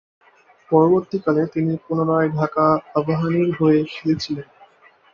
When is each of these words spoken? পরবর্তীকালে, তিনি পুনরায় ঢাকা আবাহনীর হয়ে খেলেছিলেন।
পরবর্তীকালে, 0.69 1.43
তিনি 1.47 1.73
পুনরায় 1.85 2.29
ঢাকা 2.29 2.65
আবাহনীর 2.95 3.49
হয়ে 3.59 3.79
খেলেছিলেন। 3.85 4.47